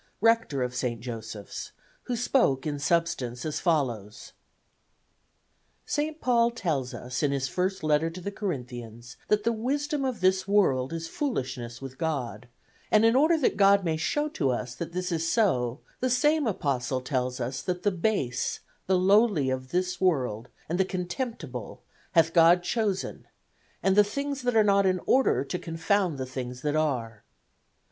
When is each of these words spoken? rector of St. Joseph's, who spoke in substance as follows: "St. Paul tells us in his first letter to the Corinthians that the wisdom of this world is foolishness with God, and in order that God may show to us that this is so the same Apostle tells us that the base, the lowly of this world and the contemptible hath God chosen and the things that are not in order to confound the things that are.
rector 0.19 0.63
of 0.63 0.73
St. 0.73 0.99
Joseph's, 0.99 1.73
who 2.05 2.15
spoke 2.15 2.65
in 2.65 2.79
substance 2.79 3.45
as 3.45 3.59
follows: 3.59 4.33
"St. 5.85 6.19
Paul 6.19 6.49
tells 6.49 6.91
us 6.95 7.21
in 7.21 7.31
his 7.31 7.47
first 7.47 7.83
letter 7.83 8.09
to 8.09 8.19
the 8.19 8.31
Corinthians 8.31 9.15
that 9.27 9.43
the 9.43 9.51
wisdom 9.51 10.03
of 10.03 10.19
this 10.19 10.47
world 10.47 10.91
is 10.91 11.07
foolishness 11.07 11.83
with 11.83 11.99
God, 11.99 12.47
and 12.89 13.05
in 13.05 13.15
order 13.15 13.37
that 13.37 13.57
God 13.57 13.83
may 13.85 13.95
show 13.95 14.27
to 14.29 14.49
us 14.49 14.73
that 14.73 14.91
this 14.91 15.11
is 15.11 15.31
so 15.31 15.81
the 15.99 16.09
same 16.09 16.47
Apostle 16.47 17.01
tells 17.01 17.39
us 17.39 17.61
that 17.61 17.83
the 17.83 17.91
base, 17.91 18.61
the 18.87 18.97
lowly 18.97 19.51
of 19.51 19.69
this 19.69 20.01
world 20.01 20.47
and 20.67 20.79
the 20.79 20.83
contemptible 20.83 21.83
hath 22.13 22.33
God 22.33 22.63
chosen 22.63 23.27
and 23.83 23.95
the 23.95 24.03
things 24.03 24.41
that 24.41 24.55
are 24.55 24.63
not 24.63 24.87
in 24.87 24.99
order 25.05 25.43
to 25.43 25.59
confound 25.59 26.17
the 26.17 26.25
things 26.25 26.63
that 26.63 26.75
are. 26.75 27.23